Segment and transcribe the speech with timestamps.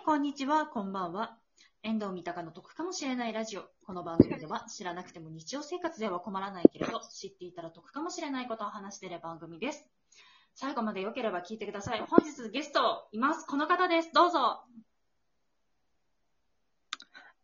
[0.00, 1.36] い、こんにちは、こんばんは。
[1.82, 3.64] 遠藤三鷹の得かもしれないラジオ。
[3.84, 9.86] この番組では知らなくても日常生活では困らないけれど、知っていたら得かもしれないことを話している番組です。
[10.54, 12.00] 最後まで良ければ聞いてください。
[12.00, 13.46] 本日ゲストいます。
[13.46, 14.10] この方です。
[14.12, 14.64] どうぞ。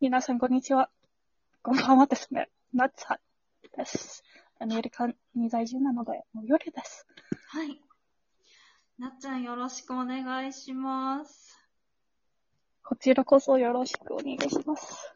[0.00, 0.88] 皆さん、こんにちは。
[1.62, 2.48] こんばんはですね。
[2.72, 3.18] ナッツァ
[3.76, 4.24] です。
[4.58, 7.06] アメリカに在住なので、もう夜です。
[7.48, 7.82] はい。
[8.98, 11.65] なっちゃんよろしくお願いします。
[12.88, 15.12] こちらこそよろしくお願いします。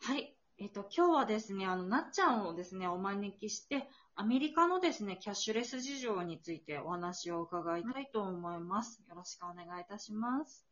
[0.00, 0.34] はい。
[0.58, 9.04] えっと、今日はですね、あの、なっちゃんをですね、お招きして、アメリカのですね、キャッシュレス事情についてお話を伺いたいと思います。
[9.08, 10.66] よろしくお願いいたします。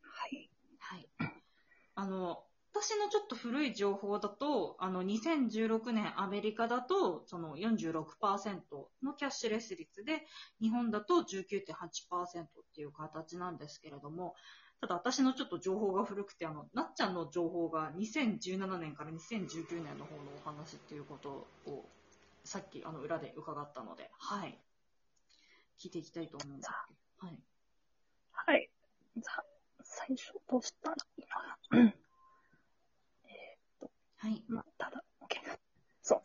[0.00, 0.48] はい。
[0.78, 1.08] はい。
[1.96, 8.60] あの、私のちょっと古い情報だと、あの、2016年アメリカだと、その46%
[9.02, 10.24] のキャッシュレス率で、
[10.60, 12.46] 日本だと19.8%っ
[12.76, 14.36] ていう形なんですけれども、
[14.80, 21.84] ただ私のちょっと情報が古くて、あの、なっちゃんの情報が2017年から2019年の方のお話っていうことを、
[22.44, 24.58] さっきあの裏で伺ったので、はい。
[25.78, 26.70] 聞いていきたいと思うんです
[27.20, 27.38] けど、はい。
[28.32, 28.70] はい。
[29.16, 29.44] じゃあ、
[29.82, 31.58] 最初どうしたらいいのか
[34.16, 34.44] はい。
[34.48, 34.56] な。
[34.56, 35.58] まあ、ただ、OK。
[36.00, 36.22] そう。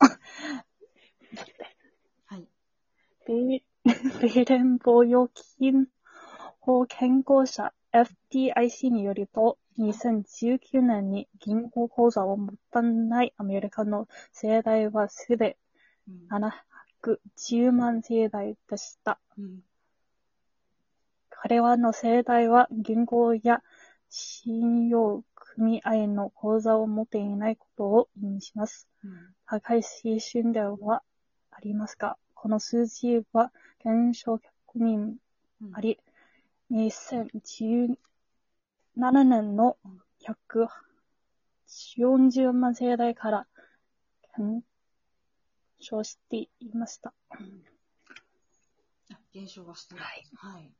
[2.25, 2.47] はい。
[3.25, 5.29] 米米連邦預
[5.59, 5.87] 金
[6.61, 15.57] 保険公社 FDIC によると、2019年に銀行口座を持たないアメリカの世代はすで
[16.07, 19.19] うん710万世代でした。
[19.37, 19.59] うん。
[21.29, 23.61] これらの世代は銀行や
[24.09, 28.89] 信用組合の口座を持っていないことを意味します。
[29.03, 29.11] うん。
[29.45, 31.01] 高い水準では
[31.51, 35.13] ありますが、この数字は減少確認
[35.61, 35.99] うんあり、
[36.71, 37.97] 2017
[38.95, 39.77] 年の
[40.19, 43.47] 140万世代から
[44.37, 44.63] 減
[45.79, 47.13] 少していました。
[49.11, 50.01] あ減少がしてる。
[50.01, 50.23] はい。
[50.35, 50.71] はい。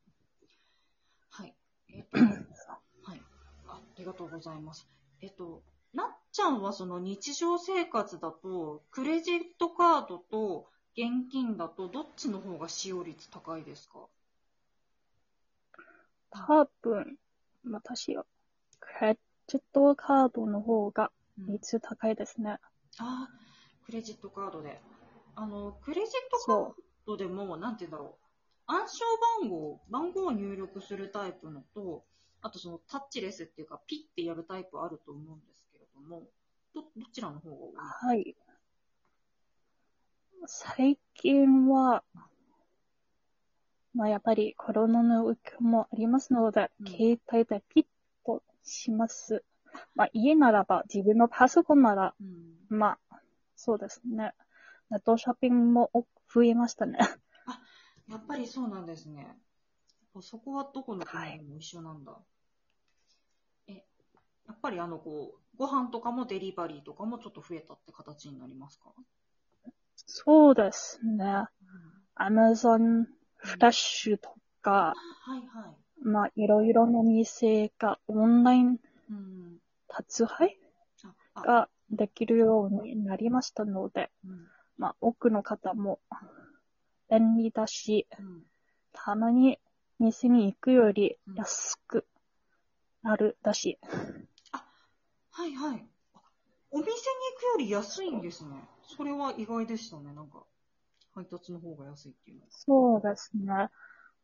[1.30, 1.56] はい。
[1.90, 3.22] えっと、はい。
[3.68, 4.88] あありがとうございます。
[5.22, 5.62] えっと、
[5.94, 10.68] なっちゃんはその日常生活だと、クレジットカードと
[10.98, 14.08] 現金だと、どっちの方が使用率高いですか？
[16.30, 17.18] 多分、
[17.72, 18.26] 私は、
[18.80, 22.60] クレジットカードの方がうん率高いですね。
[22.98, 24.82] あークレジットカードで。
[25.36, 26.74] あの、クレジットカー。
[27.06, 28.26] ドでも、なんて言うんだろう。
[28.66, 29.06] 暗証
[29.42, 32.04] 番号、番号を入力するタイプのと、
[32.42, 36.24] あとそのタッチレスっていうか、ピッてやるタイプあると思うんですけれども、
[36.74, 37.74] ど、どちらの方が多い？
[37.76, 38.36] はい。
[40.48, 42.04] 最近は、
[43.96, 47.86] まあやっぱりコロナの影響もありますので、うん携帯でピッ
[48.26, 49.44] とします。
[49.96, 52.78] まあ家ならば自分のパソコンなら、うん。
[52.78, 53.20] まあ、
[53.56, 54.34] そうですね。
[54.90, 55.92] ネットショッピングも
[56.34, 57.00] 増えましたね。
[58.10, 59.36] やっぱりそうなんですね。
[60.22, 62.18] そこはどこの国でも一緒なんだ。
[63.68, 63.84] え、
[64.48, 68.92] やっぱりあの、こう、ご飯とかもデリバリーとかもちょっと増えたって形になりますか？
[69.96, 71.46] そうですね。
[72.16, 73.08] アマゾン
[73.46, 74.30] フラッシュと
[74.62, 75.76] か、はいはい。
[76.02, 78.78] まあいろいろな店がオンライン
[79.10, 79.58] うん。
[79.88, 80.58] 宅配
[81.36, 84.48] あ、あ、ができるようになりましたので、うん。
[84.78, 86.00] まあ、多くの方も
[87.10, 88.44] 便利だし、うん。
[88.94, 89.60] たまに
[90.00, 92.06] 店に行くよりうん安く
[93.04, 93.78] なるだし、
[95.38, 95.86] はいはい。
[96.14, 96.20] あ
[96.72, 98.56] お店に行くより安いんですね。
[98.98, 100.14] それは意外でしたね。
[100.14, 100.46] なんか、
[101.16, 102.48] 配達の方が安いっていうのは。
[102.52, 103.70] そうですね。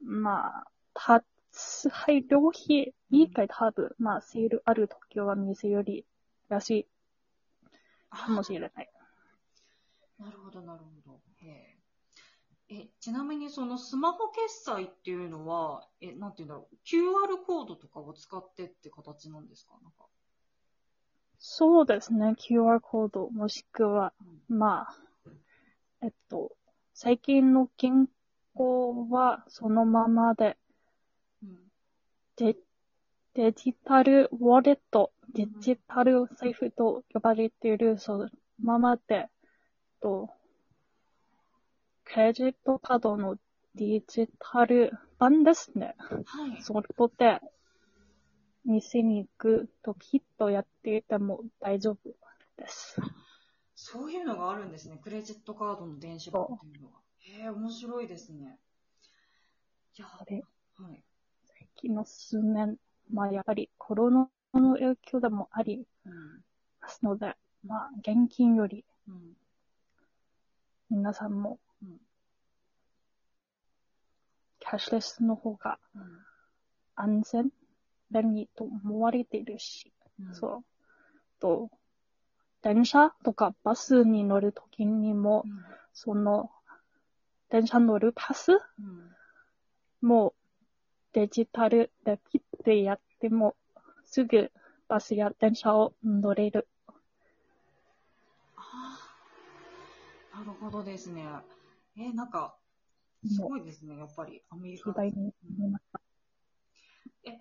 [0.02, 1.26] まあ、宅
[1.90, 6.06] 配料費以外多分、まあ、セールある時は店より
[6.50, 6.88] 安い
[8.10, 8.92] かもしれない。
[10.20, 11.22] なるほど、なるほど。
[11.38, 11.78] へえ。
[12.74, 16.76] え、ちなみにそのスマホ決済っていうのは、え、なんて言うんだろう。
[16.86, 19.74] QR コードとかを使ってって形なんですか？
[19.82, 20.06] なんか。
[21.38, 22.36] そうですね。
[22.38, 24.14] QR コードもしくは、
[24.48, 24.96] まあ、
[26.02, 26.56] えっと、
[27.04, 28.08] 最近の銀
[28.54, 30.56] 行はそのままで
[31.42, 31.58] うん。
[32.36, 32.56] デ
[33.34, 38.30] デジタルウォレット、デジタル財布と呼ばれているその
[38.62, 39.30] ままで、
[40.00, 40.30] と、
[42.06, 43.36] クレジットカードの
[43.74, 45.96] デジタル版ですね。
[45.98, 46.62] はい。
[46.62, 47.40] そこで、
[48.64, 51.98] 店に行くときっとやっていても大丈夫
[52.58, 53.02] です。
[53.84, 55.00] そういうのがあるんですね。
[55.04, 57.00] クレジットカードの電子版っていうのが。
[57.18, 58.60] へえ、面白いですね。
[59.98, 60.44] いや、はい。
[61.48, 62.78] 最近の数年
[63.12, 66.14] まあやっぱりコロナの影響でもありうん。
[66.80, 67.36] ますので、
[67.66, 69.36] まあ現金よりうん。
[70.92, 71.98] 皆さんもうん
[74.60, 76.04] キャッシュレスの方がうん。
[76.96, 77.50] 安全、
[78.12, 80.36] 便利と思われているし、うん。
[80.36, 80.64] そう。
[81.40, 81.72] と、
[82.62, 85.52] 電車とかバスに乗るときにも、うん。
[85.94, 86.52] その、
[87.50, 89.16] 電車乗るパスうん。
[90.02, 90.34] も
[91.14, 93.56] デジタルでピッてやっても、
[94.06, 94.52] すぐ
[94.88, 96.68] バスや電車を乗れる。
[98.56, 98.98] あ
[100.34, 100.40] あ。
[100.40, 101.26] なるほどですね。
[101.98, 102.56] えーなんか、
[103.28, 104.96] すごいですね、やっぱり、アメリカ時。
[104.98, 105.34] 代に。
[107.26, 107.38] え、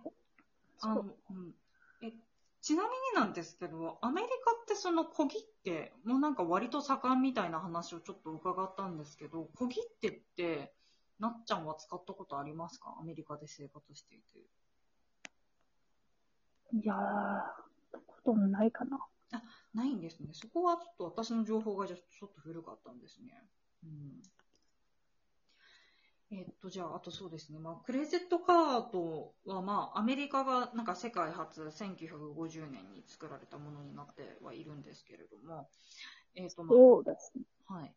[0.81, 1.55] あの、うん。
[2.03, 2.13] え、
[2.61, 10.73] ちなみになんですけど、アメリカってその小切手、もうなんか割と盛んみたいな話をちょっと伺ったんですけど、小切手って、
[11.19, 12.97] なっちゃんは使ったことありますか？
[12.99, 14.39] アメリカで生活していて。
[16.73, 18.99] いやー、ことないかな。
[19.75, 20.31] ないんですね。
[20.33, 23.45] そこはちょっと私の情報がじゃちょっと古かったんですね。
[23.85, 24.23] うん。
[26.33, 27.59] えっと、じゃあ、あとそうですね。
[27.59, 35.69] まあ、クレジットカードは、まあ、アメリカがなんか世界初1950年に作られたものになってはいるんですけれども、
[36.37, 37.43] えっと、まあ、そうですね。
[37.67, 37.93] はい。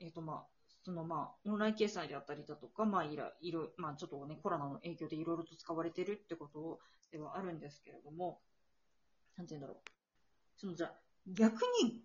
[0.00, 6.80] えっ、と、まあ、そのまあ、オンライン決済であったりだとか、まあ、いら、いろ、まあ、ちょっとね、コロナの影響でいろいろと使われてるってこと
[7.10, 8.40] ではあるんですけれども、
[9.38, 9.90] なんて言うんだろう。
[10.58, 10.92] その、じゃあ
[11.26, 12.02] 逆に、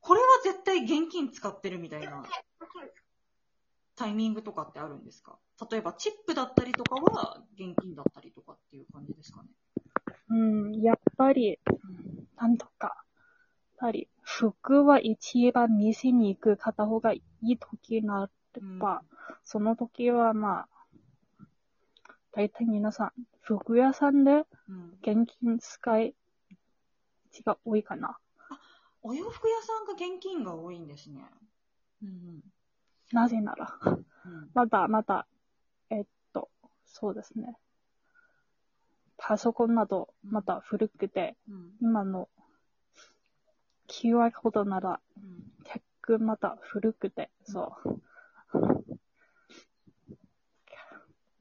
[0.00, 2.24] これは絶対現金使ってるみたいな
[3.98, 5.38] タイミングとかってあるんですか？
[5.70, 9.48] 例えば、チップだったりとかは現金だったりとかっていう感じですかね？
[10.30, 11.58] うん、やっぱり、
[12.36, 13.04] なんとか。
[13.80, 19.02] やっぱり、服は一番店に行く片方がいい時なれば、
[19.44, 20.68] その時はまあ、
[22.32, 24.98] 大体皆さん、服屋さんでうん。
[25.00, 26.14] 現金使い
[27.44, 28.18] が多いかな。
[29.02, 31.24] お洋服屋さんが現金が多いんですね。
[32.02, 32.42] うん
[33.12, 33.78] なぜなら。
[34.54, 35.26] まだまだ、
[35.90, 36.50] えっと、
[36.84, 37.56] そうですね。
[39.16, 41.72] パソコンなど、まだ古くて、うん。
[41.80, 42.28] 今の
[43.88, 45.52] QR コードなら、うん。
[45.64, 48.00] 結構まだ古くて、そう。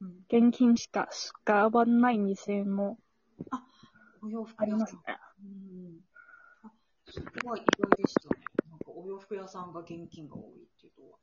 [0.02, 0.26] うん。
[0.28, 2.98] 現金しか使わない店も
[4.22, 4.72] お洋服あり。
[4.74, 5.02] ますね。
[5.42, 6.00] うん。
[6.64, 6.72] あ、
[7.10, 8.44] そこは意外でしたね。
[8.70, 11.18] なんかお洋服屋さんが現金が多いっていうのは。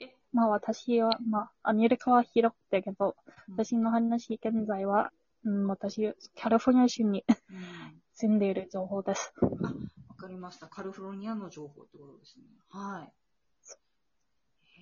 [0.00, 0.10] うん。
[0.32, 3.16] まあ私は、まあアメリカは広くてけど、
[3.48, 5.10] うん私の話、現在は、
[5.44, 8.02] うん、私、キャリフォルニア州にうん。
[8.14, 9.32] 住んでいる情報です。
[9.40, 10.68] わかりました。
[10.68, 12.44] カリフォルニアの情報ってことですね。
[12.68, 13.12] はい。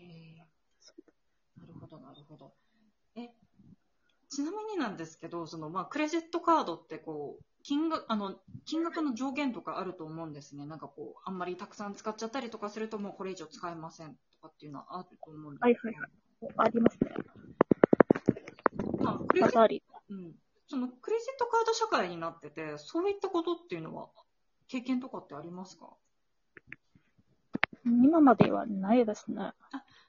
[0.01, 0.49] へえ。
[1.57, 2.53] なるほど、なるほど。
[3.15, 3.31] え、
[4.29, 10.65] ちなみになんですけど、その、まあ、クレジットカードってこう、金額、あの、金額の上限とかあると思うんですね。
[10.65, 15.95] なんかこう、あんまりたくさん使っちゃったりとかするともうこれ以上使えませんとかっていうのはあると思うんですはいはい
[16.57, 17.11] ありますね。
[19.03, 20.01] まあ、クレジット。
[20.09, 20.35] うん。
[20.67, 24.09] そのクレジットカード社会になってて、そういったことっていうのは、
[24.67, 25.91] 経験とかってありますか？
[27.85, 29.53] 今まではないですね。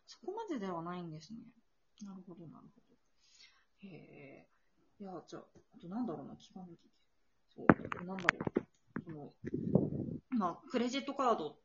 [0.07, 1.39] そこまでではないんですね。
[2.05, 2.95] なるほど、なるほど。
[3.89, 4.47] へえ。
[5.01, 5.41] いや、じゃあ、
[5.75, 9.03] あとなんだろうな、聞かなきゃいけなんだろう。
[9.03, 9.29] その、
[10.37, 11.55] まあ、クレジットカードっ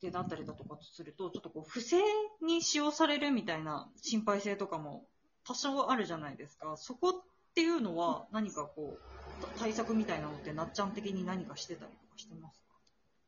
[0.00, 1.96] てなったりだとかとすると、ちょっとこう、不正
[2.42, 5.06] に使用されるみたいな心配性とかも
[5.44, 6.76] 多少あるじゃないですか。
[6.76, 7.12] そこっ
[7.54, 12.66] ていうのは何かこう、た対策みたいなのってなっちゃん的に何かしてたりとかしてますか？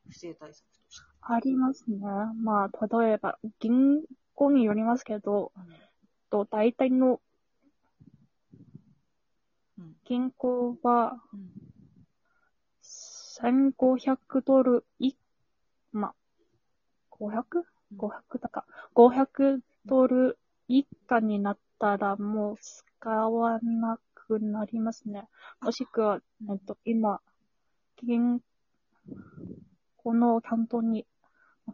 [0.09, 1.05] 不正対策として。
[1.21, 1.99] ありますね。
[2.41, 4.01] まあ、例えば、銀
[4.35, 5.51] 行によりますけど、
[6.29, 7.19] と大体の
[9.77, 9.95] うん。
[10.05, 11.48] 銀行はうん。
[13.41, 15.13] 1500ドルい、
[15.91, 16.15] まあ、
[17.11, 18.65] 500?500 だか。
[18.93, 25.27] 500ドル以下になったらもう使わなくなりますね。
[25.61, 27.21] もしくは、えっと、今、
[28.03, 28.41] 銀
[29.97, 31.05] 行の担当に、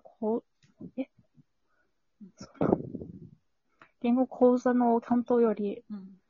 [0.04, 0.44] こ
[0.82, 1.10] う、え？
[2.38, 2.76] そう
[4.02, 6.22] 銀行口座の担当より、うん。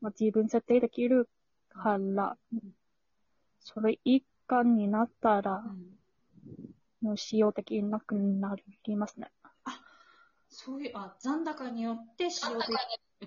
[0.00, 1.28] まあ、自分設定できる
[1.70, 2.36] から、
[3.58, 5.98] それ以下になったらう、ん。
[7.00, 8.54] もう使用できなくな
[8.86, 9.30] りますね。
[10.48, 12.70] そういう、あ、残高によって使用でき、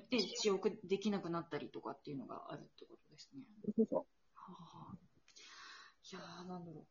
[0.10, 3.44] で使用できなくなったりとかっていうのがあるってことですね。
[3.76, 4.56] そうそうは
[4.94, 4.98] あ、
[6.12, 6.84] いやー、なんだろう。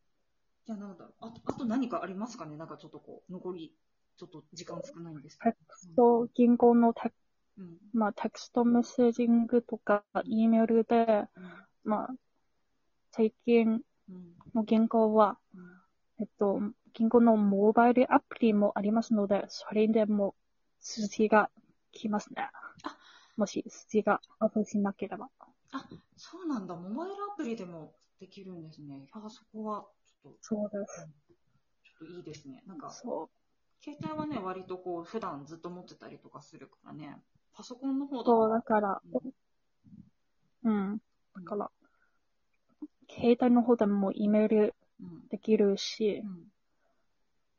[0.66, 1.14] いや、なんだろう。
[1.20, 2.56] あと、あと何かありますかね？
[2.56, 3.74] なんかちょっとこう、残り、
[4.16, 5.56] ちょっと時間少ないんですけど。
[5.96, 7.12] と銀行のテ
[7.58, 7.78] うん。
[7.92, 11.28] まあ、テクストメッセージングとか、E メールで、
[11.84, 12.14] まあ、
[13.12, 13.82] 最近うん。
[14.54, 15.62] の銀行は、うん。
[16.18, 16.60] えっと、
[16.94, 20.34] 銀行のモバイルアプリもありますので、それでも
[20.80, 21.50] 数字が
[21.92, 22.48] 来ますね
[22.82, 22.96] あ。
[23.36, 25.28] もし数字がオフしなければ。
[26.16, 26.74] そうなんだ。
[26.74, 29.08] モバイルアプリでもできるんですね。
[29.12, 31.06] あ、そこは、ちょっと、そうです。
[31.84, 32.62] ちょっといいですね。
[32.66, 33.28] なんか、そ
[33.82, 37.22] 携帯はね、割とこう、普段ずっと持ってたりとかするからね。
[37.52, 38.18] パソコンの方う。
[38.20, 39.02] だとそう、だから、
[40.64, 40.98] うん。
[41.34, 41.70] だから、
[43.26, 45.28] 携帯の方でも E メールうん。
[45.28, 46.44] できるしう、ん。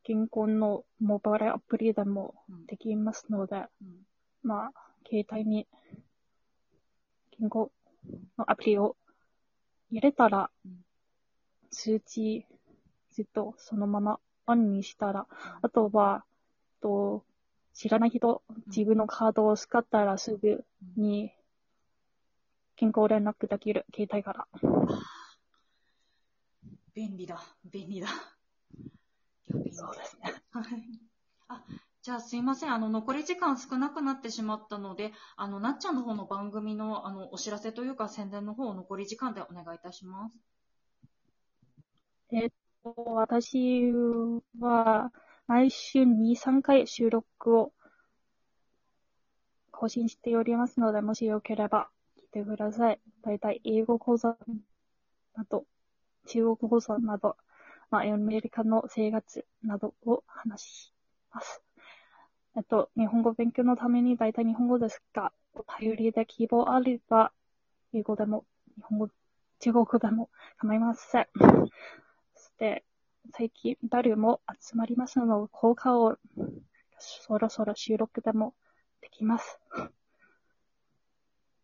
[0.02, 2.66] 銀行のモバイルアプリでもうん。
[2.66, 4.06] できますので、うん。
[4.42, 4.72] まあ、
[5.06, 5.66] 携帯に
[7.38, 7.70] 銀行
[8.38, 8.96] のアプリを
[9.90, 10.72] 入れたらうん、
[11.70, 12.46] 数値
[13.12, 15.26] ずっとそのままオンにしたら、
[15.60, 16.24] あとは、
[16.80, 17.24] と
[17.74, 20.64] 知らない人、自分のカードを使ったらすぐ
[20.96, 21.30] に
[22.76, 24.46] 銀行連絡できる携帯から。
[26.98, 27.40] 便利だ。
[27.64, 28.08] 便利だ。
[29.70, 30.34] そうですね。
[30.50, 30.64] はい。
[31.46, 31.64] あ、
[32.02, 32.72] じゃあすいません。
[32.72, 40.34] あの、残り時間少なくなってしまったので、あの、なっちゃんの方の番組の、あの、お知らせというか宣伝の方を残り時間でお願いいたします。
[42.96, 43.92] 私
[44.58, 45.12] は、
[45.46, 47.72] 毎週2、3回収録を
[49.70, 53.00] 更新しておりますので、もしよければ聞いてください。
[53.22, 54.36] だいたい英語講座
[55.36, 55.64] など、
[56.28, 57.36] 中国講座など、
[57.90, 60.92] まあ、アメリカの生活などを話し
[61.32, 61.62] ます。
[62.56, 67.32] えっと、日本語勉強のためにだいたい日本語ですが、お便りで希望あれば、
[67.92, 68.44] 英語でも、
[68.76, 69.08] 日本語、
[69.60, 71.26] 中国語でも構いません。
[72.34, 72.84] そして、
[73.32, 76.16] 最近誰も集まりますので、効果を
[76.98, 78.54] そろそろ収録でも
[79.00, 79.60] できます。